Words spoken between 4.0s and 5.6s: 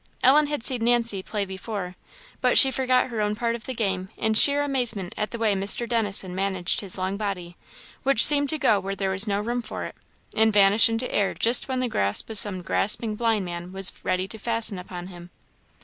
in sheer amazement at the way